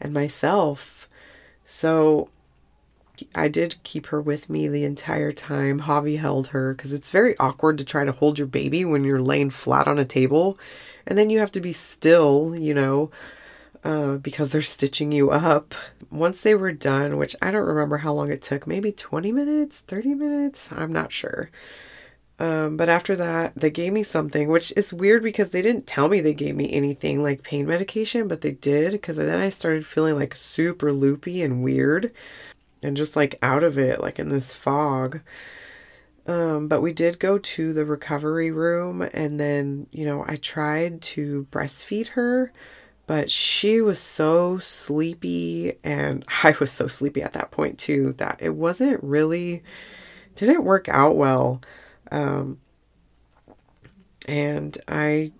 and 0.00 0.12
myself. 0.14 1.08
So 1.66 2.30
I 3.34 3.48
did 3.48 3.76
keep 3.82 4.06
her 4.06 4.20
with 4.20 4.48
me 4.48 4.68
the 4.68 4.84
entire 4.84 5.32
time. 5.32 5.80
Javi 5.80 6.18
held 6.18 6.48
her 6.48 6.72
because 6.72 6.92
it's 6.92 7.10
very 7.10 7.36
awkward 7.38 7.76
to 7.78 7.84
try 7.84 8.04
to 8.04 8.12
hold 8.12 8.38
your 8.38 8.46
baby 8.46 8.84
when 8.84 9.04
you're 9.04 9.20
laying 9.20 9.50
flat 9.50 9.86
on 9.86 9.98
a 9.98 10.04
table. 10.04 10.58
And 11.06 11.18
then 11.18 11.28
you 11.28 11.38
have 11.38 11.52
to 11.52 11.60
be 11.60 11.72
still, 11.72 12.54
you 12.56 12.72
know, 12.72 13.10
uh, 13.84 14.16
because 14.16 14.52
they're 14.52 14.62
stitching 14.62 15.12
you 15.12 15.30
up. 15.30 15.74
Once 16.10 16.42
they 16.42 16.54
were 16.54 16.72
done, 16.72 17.16
which 17.16 17.36
I 17.42 17.50
don't 17.50 17.66
remember 17.66 17.98
how 17.98 18.12
long 18.14 18.30
it 18.30 18.42
took, 18.42 18.66
maybe 18.66 18.92
20 18.92 19.32
minutes, 19.32 19.80
30 19.80 20.14
minutes, 20.14 20.72
I'm 20.72 20.92
not 20.92 21.12
sure. 21.12 21.50
Um, 22.40 22.78
but 22.78 22.88
after 22.88 23.14
that, 23.16 23.54
they 23.54 23.70
gave 23.70 23.92
me 23.92 24.02
something, 24.02 24.48
which 24.48 24.72
is 24.74 24.94
weird 24.94 25.22
because 25.22 25.50
they 25.50 25.60
didn't 25.60 25.86
tell 25.86 26.08
me 26.08 26.20
they 26.20 26.32
gave 26.34 26.56
me 26.56 26.72
anything 26.72 27.22
like 27.22 27.42
pain 27.42 27.66
medication, 27.66 28.28
but 28.28 28.40
they 28.40 28.52
did 28.52 28.92
because 28.92 29.16
then 29.16 29.38
I 29.40 29.50
started 29.50 29.86
feeling 29.86 30.16
like 30.16 30.34
super 30.34 30.90
loopy 30.92 31.42
and 31.42 31.62
weird 31.62 32.12
and 32.82 32.96
just 32.96 33.16
like 33.16 33.38
out 33.42 33.62
of 33.64 33.78
it, 33.78 34.00
like 34.00 34.18
in 34.18 34.30
this 34.30 34.52
fog. 34.52 35.20
Um, 36.26 36.68
but 36.68 36.80
we 36.82 36.92
did 36.92 37.18
go 37.18 37.38
to 37.38 37.72
the 37.72 37.84
recovery 37.84 38.50
room 38.50 39.02
and 39.14 39.40
then, 39.40 39.86
you 39.90 40.04
know, 40.06 40.24
I 40.26 40.36
tried 40.36 41.02
to 41.02 41.46
breastfeed 41.50 42.08
her, 42.08 42.52
but 43.06 43.30
she 43.30 43.80
was 43.80 44.00
so 44.00 44.58
sleepy 44.58 45.74
and 45.84 46.24
I 46.44 46.54
was 46.60 46.72
so 46.72 46.86
sleepy 46.86 47.22
at 47.22 47.32
that 47.34 47.50
point 47.50 47.78
too 47.78 48.14
that 48.18 48.38
it 48.40 48.54
wasn't 48.54 49.02
really, 49.02 49.62
didn't 50.36 50.64
work 50.64 50.88
out 50.88 51.16
well. 51.16 51.60
Um, 52.10 52.60
and 54.26 54.76
I 54.88 55.32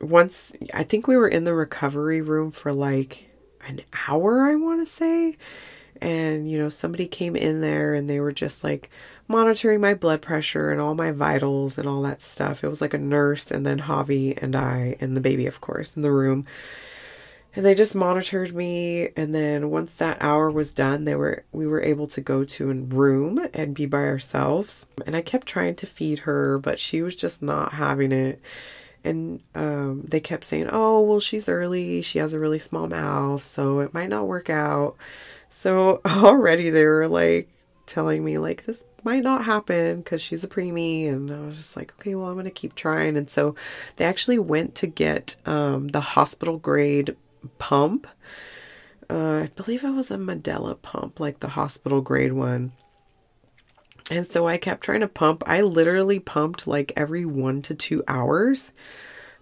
once 0.00 0.54
I 0.74 0.82
think 0.84 1.06
we 1.06 1.16
were 1.16 1.28
in 1.28 1.44
the 1.44 1.54
recovery 1.54 2.20
room 2.20 2.50
for 2.50 2.72
like 2.72 3.30
an 3.66 3.80
hour, 4.08 4.44
I 4.44 4.54
want 4.54 4.80
to 4.80 4.86
say. 4.86 5.36
And 6.00 6.50
you 6.50 6.58
know, 6.58 6.68
somebody 6.68 7.06
came 7.06 7.34
in 7.34 7.60
there 7.60 7.94
and 7.94 8.08
they 8.08 8.20
were 8.20 8.32
just 8.32 8.62
like 8.62 8.90
monitoring 9.26 9.80
my 9.80 9.94
blood 9.94 10.22
pressure 10.22 10.70
and 10.70 10.80
all 10.80 10.94
my 10.94 11.10
vitals 11.10 11.76
and 11.76 11.88
all 11.88 12.02
that 12.02 12.22
stuff. 12.22 12.62
It 12.62 12.68
was 12.68 12.80
like 12.80 12.94
a 12.94 12.98
nurse 12.98 13.50
and 13.50 13.66
then 13.66 13.80
Javi 13.80 14.40
and 14.40 14.54
I 14.54 14.96
and 15.00 15.16
the 15.16 15.20
baby, 15.20 15.46
of 15.46 15.60
course, 15.60 15.96
in 15.96 16.02
the 16.02 16.12
room 16.12 16.46
and 17.58 17.66
they 17.66 17.74
just 17.74 17.96
monitored 17.96 18.54
me 18.54 19.08
and 19.16 19.34
then 19.34 19.68
once 19.68 19.96
that 19.96 20.16
hour 20.20 20.48
was 20.48 20.72
done 20.72 21.04
they 21.04 21.16
were 21.16 21.42
we 21.50 21.66
were 21.66 21.82
able 21.82 22.06
to 22.06 22.20
go 22.20 22.44
to 22.44 22.70
a 22.70 22.74
room 22.74 23.48
and 23.52 23.74
be 23.74 23.84
by 23.84 24.04
ourselves. 24.04 24.86
And 25.04 25.16
i 25.16 25.22
kept 25.22 25.48
trying 25.48 25.74
to 25.74 25.86
feed 25.86 26.20
her 26.20 26.60
but 26.60 26.78
she 26.78 27.02
was 27.02 27.16
just 27.16 27.42
not 27.42 27.72
having 27.72 28.12
it. 28.12 28.40
And 29.02 29.40
um, 29.56 30.04
they 30.06 30.20
kept 30.20 30.44
saying 30.44 30.68
oh 30.70 31.00
well 31.00 31.18
she's 31.18 31.48
early. 31.48 32.00
She 32.00 32.20
has 32.20 32.32
a 32.32 32.38
really 32.38 32.60
small 32.60 32.86
mouth 32.86 33.42
so 33.42 33.80
it 33.80 33.92
might 33.92 34.08
not 34.08 34.28
work 34.28 34.48
out. 34.48 34.94
So 35.50 36.00
already 36.06 36.70
they 36.70 36.84
were 36.84 37.08
like 37.08 37.48
telling 37.86 38.24
me 38.24 38.38
like 38.38 38.66
this 38.66 38.84
might 39.02 39.24
not 39.24 39.44
happen 39.46 39.96
because 39.96 40.22
she's 40.22 40.44
a 40.44 40.48
preemie. 40.48 41.08
And 41.08 41.28
i 41.28 41.40
was 41.40 41.56
just 41.56 41.76
like 41.76 41.92
okay 41.98 42.14
well 42.14 42.28
i'm 42.28 42.36
gonna 42.36 42.50
keep 42.50 42.76
trying. 42.76 43.16
And 43.16 43.28
so 43.28 43.56
they 43.96 44.04
actually 44.04 44.38
went 44.38 44.76
to 44.76 44.86
get 44.86 45.34
um, 45.44 45.88
the 45.88 46.00
hospital 46.00 46.58
grade 46.58 47.16
pump. 47.58 48.06
Uh, 49.10 49.44
I 49.44 49.50
believe 49.56 49.84
it 49.84 49.90
was 49.90 50.10
a 50.10 50.16
Medela 50.16 50.80
pump, 50.80 51.18
like 51.18 51.40
the 51.40 51.48
hospital 51.48 52.00
grade 52.00 52.34
one. 52.34 52.72
And 54.10 54.26
so 54.26 54.46
I 54.48 54.56
kept 54.58 54.82
trying 54.82 55.00
to 55.00 55.08
pump. 55.08 55.42
I 55.46 55.60
literally 55.60 56.18
pumped 56.18 56.66
like 56.66 56.92
every 56.96 57.24
one 57.24 57.62
to 57.62 57.74
two 57.74 58.02
hours, 58.08 58.72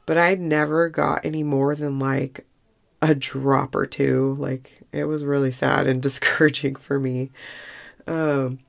but 0.07 0.19
I 0.19 0.35
never 0.35 0.89
got 0.89 1.25
any 1.25 1.43
more 1.43 1.75
than 1.75 1.99
like 1.99 2.47
a 3.03 3.15
drop 3.15 3.75
or 3.75 3.87
two. 3.87 4.35
Like 4.39 4.83
it 4.93 5.05
was 5.05 5.25
really 5.25 5.51
sad 5.51 5.87
and 5.87 6.03
discouraging 6.03 6.77
for 6.77 6.99
me. 6.99 7.31
Um, 8.07 8.61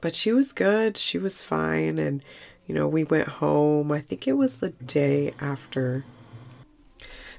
but 0.00 0.14
she 0.14 0.32
was 0.32 0.52
good. 0.52 0.96
She 0.96 1.18
was 1.18 1.42
fine. 1.42 1.98
And, 1.98 2.22
you 2.66 2.74
know, 2.74 2.86
we 2.86 3.04
went 3.04 3.28
home. 3.28 3.90
I 3.90 4.00
think 4.00 4.28
it 4.28 4.34
was 4.34 4.58
the 4.58 4.70
day 4.70 5.32
after 5.40 6.04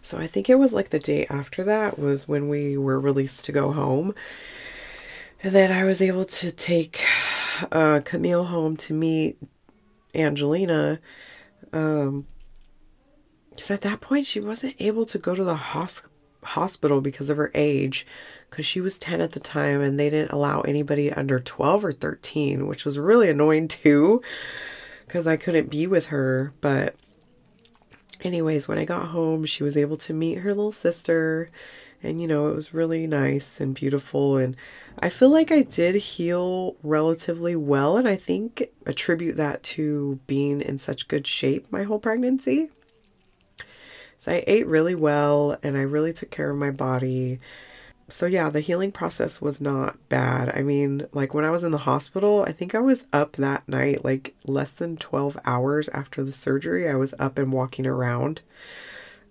so 0.05 0.19
I 0.19 0.27
think 0.27 0.51
it 0.51 0.59
was 0.59 0.71
like 0.71 0.89
the 0.89 0.99
day 0.99 1.25
after 1.31 1.63
that 1.63 1.97
was 1.97 2.27
when 2.27 2.47
we 2.47 2.77
were 2.77 2.99
released 2.99 3.43
to 3.45 3.51
go 3.51 3.71
home. 3.71 4.13
And 5.41 5.51
then 5.51 5.71
I 5.71 5.83
was 5.83 5.99
able 5.99 6.25
to 6.25 6.51
take 6.51 7.03
uh, 7.71 8.01
Camille 8.05 8.43
home 8.43 8.77
to 8.77 8.93
meet 8.93 9.37
Angelina. 10.13 10.99
Um, 11.73 12.27
because 13.49 13.71
at 13.71 13.81
that 13.81 13.99
point 13.99 14.27
she 14.27 14.39
wasn't 14.39 14.75
able 14.77 15.07
to 15.07 15.17
go 15.17 15.33
to 15.33 15.43
the 15.43 15.55
hos- 15.55 16.03
hospital 16.43 17.01
because 17.01 17.31
of 17.31 17.37
her 17.37 17.49
age 17.55 18.05
because 18.49 18.65
she 18.65 18.81
was 18.81 18.99
10 18.99 19.21
at 19.21 19.31
the 19.31 19.39
time 19.39 19.81
and 19.81 19.99
they 19.99 20.11
didn't 20.11 20.31
allow 20.31 20.61
anybody 20.61 21.11
under 21.11 21.39
12 21.39 21.85
or 21.85 21.91
13 21.91 22.67
which 22.67 22.85
was 22.85 22.99
really 22.99 23.29
annoying 23.29 23.67
too 23.67 24.21
because 24.99 25.25
i 25.25 25.37
couldn't 25.37 25.69
be 25.69 25.87
with 25.87 26.07
her 26.07 26.53
but 26.61 26.95
anyways, 28.23 28.67
when 28.67 28.77
I 28.77 28.85
got 28.85 29.07
home, 29.09 29.45
she 29.45 29.63
was 29.63 29.77
able 29.77 29.97
to 29.97 30.13
meet 30.13 30.39
her 30.39 30.53
little 30.53 30.71
sister 30.71 31.49
And, 32.05 32.21
you 32.21 32.27
know, 32.27 32.47
it 32.49 32.55
was 32.55 32.73
really 32.73 33.07
nice 33.07 33.59
and 33.59 33.73
beautiful. 33.73 34.37
And 34.37 34.55
I 34.99 35.09
feel 35.09 35.29
like 35.29 35.51
I 35.51 35.63
did 35.63 35.95
heal 35.95 36.75
relatively 36.83 37.55
well. 37.55 37.97
And 37.97 38.07
I 38.07 38.15
think 38.15 38.69
attribute 38.85 39.37
that 39.37 39.63
to 39.63 40.19
being 40.27 40.61
in 40.61 40.77
such 40.77 41.07
good 41.07 41.25
shape 41.25 41.65
my 41.71 41.83
whole 41.83 41.99
pregnancy. 41.99 42.69
So 44.17 44.33
I 44.33 44.43
ate 44.45 44.67
really 44.67 44.95
well 44.95 45.57
and 45.63 45.75
I 45.77 45.81
really 45.81 46.13
took 46.13 46.31
care 46.31 46.51
of 46.51 46.57
my 46.57 46.71
body. 46.71 47.39
So 48.07 48.27
yeah, 48.27 48.49
the 48.51 48.61
healing 48.61 48.91
process 48.91 49.41
was 49.41 49.59
not 49.59 49.97
bad. 50.09 50.55
I 50.55 50.61
mean, 50.61 51.07
like 51.11 51.33
when 51.33 51.45
I 51.45 51.49
was 51.49 51.63
in 51.63 51.71
the 51.71 51.79
hospital, 51.79 52.43
I 52.43 52.51
think 52.51 52.75
I 52.75 52.79
was 52.79 53.05
up 53.11 53.33
that 53.33 53.67
night 53.67 54.05
like 54.05 54.35
less 54.45 54.69
than 54.69 54.95
12 54.97 55.39
hours 55.45 55.89
after 55.89 56.23
the 56.23 56.31
surgery. 56.31 56.87
I 56.87 56.95
was 56.95 57.15
up 57.17 57.37
and 57.39 57.51
walking 57.51 57.87
around. 57.87 58.41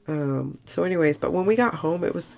Um 0.08 0.58
so 0.66 0.82
anyways, 0.82 1.18
but 1.18 1.32
when 1.32 1.46
we 1.46 1.54
got 1.56 1.76
home, 1.76 2.02
it 2.02 2.14
was 2.14 2.36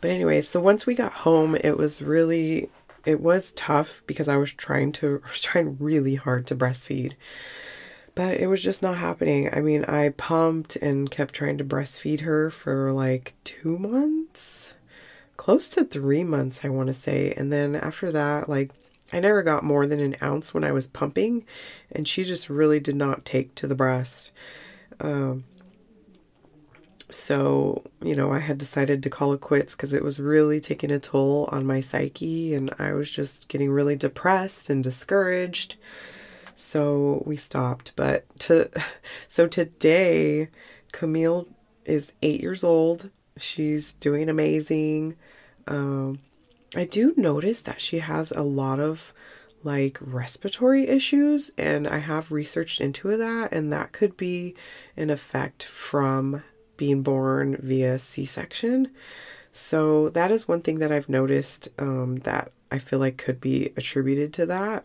but 0.00 0.10
anyways, 0.10 0.48
so 0.48 0.60
once 0.60 0.84
we 0.84 0.94
got 0.94 1.12
home, 1.12 1.56
it 1.62 1.78
was 1.78 2.02
really 2.02 2.70
it 3.06 3.20
was 3.20 3.52
tough 3.52 4.02
because 4.06 4.28
I 4.28 4.36
was 4.36 4.52
trying 4.52 4.92
to 4.92 5.22
I 5.24 5.28
was 5.28 5.40
trying 5.40 5.76
really 5.78 6.16
hard 6.16 6.46
to 6.48 6.56
breastfeed 6.56 7.12
but 8.14 8.38
it 8.38 8.46
was 8.46 8.62
just 8.62 8.82
not 8.82 8.96
happening. 8.96 9.52
I 9.52 9.60
mean, 9.60 9.84
I 9.86 10.10
pumped 10.10 10.76
and 10.76 11.10
kept 11.10 11.34
trying 11.34 11.58
to 11.58 11.64
breastfeed 11.64 12.20
her 12.20 12.50
for 12.50 12.92
like 12.92 13.34
two 13.44 13.78
months, 13.78 14.23
close 15.36 15.68
to 15.70 15.84
three 15.84 16.24
months, 16.24 16.64
I 16.64 16.68
want 16.68 16.88
to 16.88 16.94
say. 16.94 17.34
And 17.36 17.52
then 17.52 17.74
after 17.74 18.10
that, 18.12 18.48
like, 18.48 18.70
I 19.12 19.20
never 19.20 19.42
got 19.42 19.64
more 19.64 19.86
than 19.86 20.00
an 20.00 20.16
ounce 20.22 20.52
when 20.52 20.64
I 20.64 20.72
was 20.72 20.86
pumping, 20.86 21.44
and 21.92 22.08
she 22.08 22.24
just 22.24 22.48
really 22.50 22.80
did 22.80 22.96
not 22.96 23.24
take 23.24 23.54
to 23.56 23.66
the 23.66 23.74
breast. 23.74 24.30
Um, 25.00 25.44
so, 27.10 27.84
you 28.02 28.16
know, 28.16 28.32
I 28.32 28.38
had 28.38 28.58
decided 28.58 29.02
to 29.02 29.10
call 29.10 29.32
it 29.32 29.40
quits 29.40 29.76
because 29.76 29.92
it 29.92 30.02
was 30.02 30.18
really 30.18 30.58
taking 30.60 30.90
a 30.90 30.98
toll 30.98 31.48
on 31.52 31.66
my 31.66 31.80
psyche, 31.80 32.54
and 32.54 32.74
I 32.78 32.92
was 32.92 33.10
just 33.10 33.48
getting 33.48 33.70
really 33.70 33.96
depressed 33.96 34.70
and 34.70 34.82
discouraged 34.82 35.76
so 36.56 37.22
we 37.26 37.36
stopped. 37.36 37.92
But 37.96 38.24
to 38.40 38.70
so 39.28 39.46
today, 39.46 40.48
Camille 40.92 41.48
is 41.84 42.12
eight 42.22 42.40
years 42.40 42.64
old. 42.64 43.10
She's 43.36 43.94
doing 43.94 44.28
amazing. 44.28 45.16
Um, 45.66 46.20
I 46.76 46.84
do 46.84 47.14
notice 47.16 47.62
that 47.62 47.80
she 47.80 47.98
has 47.98 48.30
a 48.30 48.42
lot 48.42 48.80
of 48.80 49.12
like 49.62 49.98
respiratory 50.00 50.86
issues, 50.86 51.50
and 51.56 51.88
I 51.88 51.98
have 51.98 52.30
researched 52.30 52.80
into 52.80 53.16
that, 53.16 53.52
and 53.52 53.72
that 53.72 53.92
could 53.92 54.16
be 54.16 54.54
an 54.96 55.10
effect 55.10 55.62
from 55.64 56.44
being 56.76 57.02
born 57.02 57.56
via 57.62 57.98
C 57.98 58.24
section. 58.24 58.90
So 59.52 60.10
that 60.10 60.30
is 60.30 60.46
one 60.48 60.60
thing 60.60 60.80
that 60.80 60.92
I've 60.92 61.08
noticed 61.08 61.68
um, 61.78 62.16
that 62.18 62.52
I 62.70 62.78
feel 62.78 62.98
like 62.98 63.16
could 63.16 63.40
be 63.40 63.72
attributed 63.76 64.32
to 64.34 64.46
that. 64.46 64.84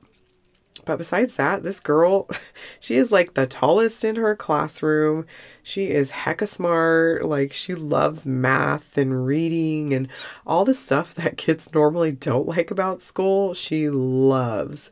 But 0.86 0.98
besides 0.98 1.36
that, 1.36 1.64
this 1.64 1.80
girl, 1.80 2.28
she 2.80 2.96
is 2.96 3.12
like 3.12 3.34
the 3.34 3.48
tallest 3.48 4.04
in 4.04 4.16
her 4.16 4.36
classroom. 4.36 5.26
She 5.64 5.90
is 5.90 6.12
hecka 6.12 6.48
smart. 6.48 7.26
Like, 7.26 7.54
she 7.54 7.76
loves 7.76 8.26
math 8.26 8.98
and 8.98 9.26
reading 9.26 9.94
and 9.94 10.08
all 10.46 10.66
the 10.66 10.74
stuff 10.74 11.14
that 11.16 11.38
kids 11.38 11.74
normally 11.74 12.12
don't 12.12 12.48
like 12.48 12.72
about 12.72 13.02
school. 13.02 13.54
She 13.54 13.90
loves. 13.90 14.90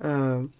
Um, 0.00 0.52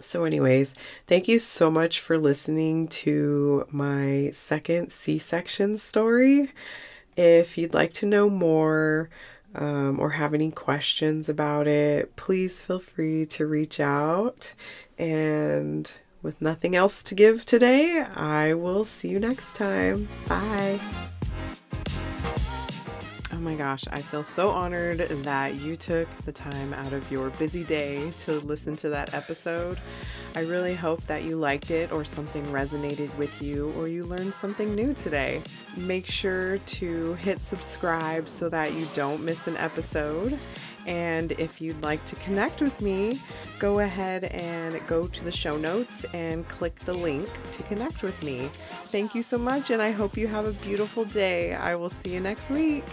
so, 0.00 0.24
anyways, 0.24 0.74
thank 1.06 1.28
you 1.28 1.38
so 1.38 1.70
much 1.70 2.00
for 2.00 2.16
listening 2.16 2.88
to 2.88 3.66
my 3.70 4.30
second 4.32 4.92
C 4.92 5.18
section 5.18 5.76
story. 5.76 6.52
If 7.16 7.58
you'd 7.58 7.74
like 7.74 7.92
to 7.94 8.06
know 8.06 8.30
more, 8.30 9.10
um, 9.54 9.98
or 9.98 10.10
have 10.10 10.34
any 10.34 10.50
questions 10.50 11.28
about 11.28 11.66
it, 11.66 12.16
please 12.16 12.62
feel 12.62 12.80
free 12.80 13.26
to 13.26 13.46
reach 13.46 13.80
out. 13.80 14.54
And 14.98 15.90
with 16.22 16.40
nothing 16.40 16.76
else 16.76 17.02
to 17.04 17.14
give 17.14 17.46
today, 17.46 18.04
I 18.14 18.54
will 18.54 18.84
see 18.84 19.08
you 19.08 19.18
next 19.18 19.54
time. 19.54 20.08
Bye. 20.28 20.80
Oh 23.40 23.42
my 23.42 23.54
gosh, 23.54 23.84
I 23.90 24.02
feel 24.02 24.22
so 24.22 24.50
honored 24.50 24.98
that 24.98 25.54
you 25.54 25.74
took 25.74 26.06
the 26.26 26.32
time 26.32 26.74
out 26.74 26.92
of 26.92 27.10
your 27.10 27.30
busy 27.30 27.64
day 27.64 28.10
to 28.24 28.32
listen 28.40 28.76
to 28.76 28.90
that 28.90 29.14
episode. 29.14 29.78
I 30.36 30.40
really 30.40 30.74
hope 30.74 31.00
that 31.06 31.22
you 31.22 31.36
liked 31.36 31.70
it 31.70 31.90
or 31.90 32.04
something 32.04 32.44
resonated 32.48 33.16
with 33.16 33.40
you 33.40 33.72
or 33.78 33.88
you 33.88 34.04
learned 34.04 34.34
something 34.34 34.74
new 34.74 34.92
today. 34.92 35.40
Make 35.78 36.04
sure 36.04 36.58
to 36.58 37.14
hit 37.14 37.40
subscribe 37.40 38.28
so 38.28 38.50
that 38.50 38.74
you 38.74 38.86
don't 38.92 39.24
miss 39.24 39.46
an 39.46 39.56
episode. 39.56 40.38
And 40.86 41.32
if 41.32 41.62
you'd 41.62 41.82
like 41.82 42.04
to 42.06 42.16
connect 42.16 42.60
with 42.60 42.78
me, 42.82 43.22
go 43.58 43.78
ahead 43.78 44.24
and 44.24 44.86
go 44.86 45.06
to 45.06 45.24
the 45.24 45.32
show 45.32 45.56
notes 45.56 46.04
and 46.12 46.46
click 46.48 46.78
the 46.80 46.92
link 46.92 47.26
to 47.52 47.62
connect 47.62 48.02
with 48.02 48.22
me. 48.22 48.50
Thank 48.88 49.14
you 49.14 49.22
so 49.22 49.38
much, 49.38 49.70
and 49.70 49.80
I 49.80 49.92
hope 49.92 50.18
you 50.18 50.28
have 50.28 50.46
a 50.46 50.52
beautiful 50.52 51.06
day. 51.06 51.54
I 51.54 51.74
will 51.74 51.90
see 51.90 52.12
you 52.12 52.20
next 52.20 52.50
week. 52.50 52.84